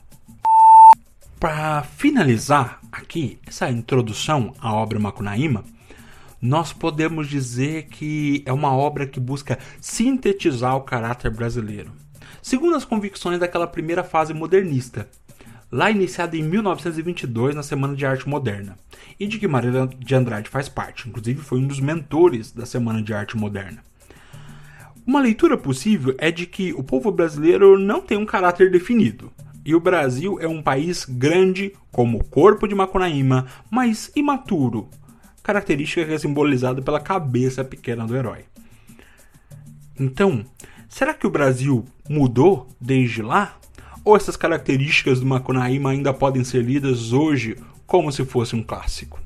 Para 1.42 1.83
finalizar 1.83 2.81
aqui 2.92 3.37
essa 3.44 3.68
introdução 3.68 4.55
à 4.61 4.72
obra 4.72 5.00
Macunaíma, 5.00 5.64
nós 6.40 6.72
podemos 6.72 7.28
dizer 7.28 7.87
que 7.87 8.44
é 8.46 8.52
uma 8.52 8.72
obra 8.72 9.09
que 9.09 9.18
busca 9.18 9.59
sintetizar 9.81 10.76
o 10.76 10.83
caráter 10.83 11.33
brasileiro, 11.33 11.90
segundo 12.40 12.76
as 12.76 12.85
convicções 12.85 13.40
daquela 13.40 13.66
primeira 13.66 14.05
fase 14.05 14.33
modernista, 14.33 15.09
lá 15.68 15.90
iniciada 15.90 16.37
em 16.37 16.44
1922 16.44 17.57
na 17.57 17.64
Semana 17.64 17.96
de 17.96 18.07
Arte 18.07 18.28
Moderna, 18.28 18.76
e 19.18 19.26
de 19.26 19.40
que 19.40 19.48
Maria 19.48 19.88
de 19.98 20.14
Andrade 20.14 20.48
faz 20.48 20.68
parte, 20.68 21.09
inclusive 21.09 21.40
foi 21.40 21.59
um 21.59 21.66
dos 21.66 21.81
mentores 21.81 22.52
da 22.52 22.64
Semana 22.64 23.02
de 23.02 23.12
Arte 23.12 23.37
Moderna. 23.37 23.83
Uma 25.05 25.18
leitura 25.18 25.59
possível 25.59 26.14
é 26.18 26.31
de 26.31 26.46
que 26.46 26.72
o 26.72 26.85
povo 26.85 27.11
brasileiro 27.11 27.76
não 27.76 28.00
tem 28.00 28.16
um 28.16 28.24
caráter 28.24 28.70
definido, 28.70 29.33
e 29.64 29.75
o 29.75 29.81
Brasil 29.81 30.38
é 30.40 30.48
um 30.48 30.62
país 30.62 31.05
grande, 31.05 31.72
como 31.90 32.18
o 32.18 32.25
corpo 32.25 32.66
de 32.66 32.75
Macunaíma, 32.75 33.46
mas 33.70 34.11
imaturo, 34.14 34.88
característica 35.42 36.05
que 36.05 36.12
é 36.12 36.18
simbolizada 36.18 36.83
pela 36.83 37.01
cabeça 37.01 37.62
pequena 37.62 38.07
do 38.07 38.16
herói. 38.16 38.44
Então, 39.98 40.44
será 40.88 41.14
que 41.14 41.27
o 41.27 41.31
Brasil 41.31 41.85
mudou 42.09 42.68
desde 42.81 43.22
lá? 43.22 43.57
Ou 44.05 44.16
essas 44.16 44.37
características 44.37 45.20
do 45.20 45.27
Macunaíma 45.27 45.90
ainda 45.90 46.12
podem 46.12 46.42
ser 46.42 46.62
lidas 46.62 47.12
hoje 47.12 47.57
como 47.87 48.11
se 48.11 48.25
fosse 48.25 48.57
um 48.57 48.62
clássico? 48.62 49.20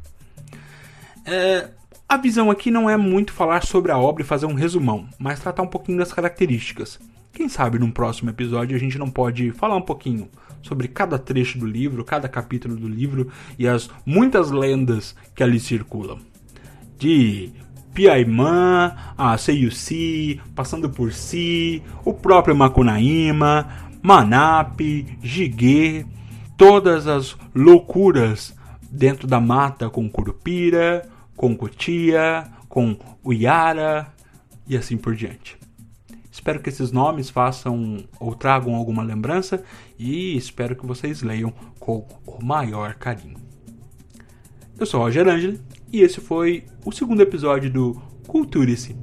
É, 1.25 1.71
a 2.09 2.17
visão 2.17 2.51
aqui 2.51 2.71
não 2.71 2.91
é 2.91 2.97
muito 2.97 3.33
falar 3.33 3.65
sobre 3.65 3.91
a 3.91 3.99
obra 3.99 4.23
e 4.23 4.27
fazer 4.27 4.47
um 4.47 4.55
resumão, 4.55 5.09
mas 5.19 5.41
tratar 5.41 5.63
um 5.63 5.67
pouquinho 5.67 5.99
das 5.99 6.13
características. 6.13 7.01
Quem 7.37 7.51
sabe 7.51 7.79
num 7.79 7.91
próximo 7.91 8.31
episódio 8.31 8.75
a 8.75 8.81
gente 8.81 8.97
não 8.97 9.11
pode 9.11 9.51
falar 9.51 9.77
um 9.77 9.83
pouquinho 9.83 10.27
sobre 10.63 10.89
cada 10.89 11.19
trecho 11.19 11.59
do 11.59 11.67
livro, 11.67 12.03
cada 12.03 12.31
capítulo 12.31 12.75
do 12.75 12.89
livro 12.89 13.31
e 13.59 13.69
as 13.69 13.91
muitas 14.07 14.51
lendas 14.51 15.15
que 15.35 15.43
ali 15.43 15.61
circulam. 15.61 16.19
De 16.99 17.51
Piaimã, 17.93 18.97
a 19.19 19.37
Seiyusi, 19.37 20.41
passando 20.55 20.89
por 20.89 21.13
Si, 21.13 21.83
o 22.07 22.15
próprio 22.15 22.57
Macunaíma, 22.57 23.69
Manape, 24.01 25.19
Jiguê, 25.23 26.07
todas 26.57 27.07
as 27.07 27.37
loucuras 27.55 28.57
dentro 28.91 29.29
da 29.29 29.39
mata 29.39 29.91
com 29.91 30.09
Curupira, 30.09 31.07
com 31.37 31.55
Cotia, 31.55 32.51
com 32.67 32.97
Uiara 33.23 34.11
e 34.67 34.75
assim 34.75 34.97
por 34.97 35.15
diante. 35.15 35.66
Espero 36.37 36.61
que 36.61 36.69
esses 36.69 36.93
nomes 36.93 37.31
façam 37.31 37.97
ou 38.21 38.35
tragam 38.35 38.75
alguma 38.75 39.03
lembrança 39.03 39.65
e 39.99 40.37
espero 40.37 40.77
que 40.77 40.85
vocês 40.85 41.23
leiam 41.23 41.51
com 41.81 42.07
o 42.27 42.45
maior 42.45 42.95
carinho. 42.97 43.39
Eu 44.79 44.85
sou 44.85 45.01
Roger 45.01 45.27
Angeli 45.27 45.59
e 45.91 46.03
esse 46.03 46.21
foi 46.21 46.67
o 46.85 46.93
segundo 46.93 47.23
episódio 47.23 47.71
do 47.71 47.95
Culture-se. 48.27 48.95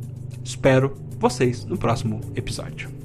Espero 0.43 0.95
vocês 1.17 1.65
no 1.65 1.75
próximo 1.75 2.21
episódio. 2.35 3.02